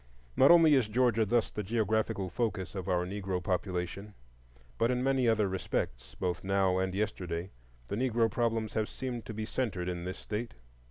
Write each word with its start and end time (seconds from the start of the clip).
Not 0.35 0.49
only 0.49 0.73
is 0.73 0.87
Georgia 0.87 1.27
thus 1.27 1.51
the 1.51 1.61
geographical 1.61 2.31
focus 2.31 2.73
of 2.73 2.89
our 2.89 3.05
Negro 3.05 3.39
population, 3.39 4.15
but 4.79 4.89
in 4.89 5.03
many 5.03 5.27
other 5.27 5.47
respects, 5.47 6.15
both 6.19 6.43
now 6.43 6.79
and 6.79 6.95
yesterday, 6.95 7.51
the 7.87 7.95
Negro 7.95 8.27
problems 8.27 8.73
have 8.73 8.89
seemed 8.89 9.27
to 9.27 9.33
be 9.35 9.45
centered 9.45 9.87
in 9.87 10.03
this 10.03 10.17
State. 10.17 10.55